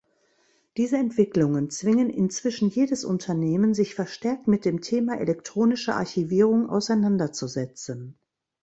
Diese 0.77 0.97
Entwicklungen 0.97 1.69
zwingen 1.69 2.09
inzwischen 2.09 2.67
jedes 2.71 3.05
Unternehmen, 3.05 3.75
sich 3.75 3.93
verstärkt 3.93 4.47
mit 4.47 4.65
dem 4.65 4.81
Thema 4.81 5.19
elektronische 5.19 5.93
Archivierung 5.93 6.67
auseinanderzusetzen. 6.71 8.17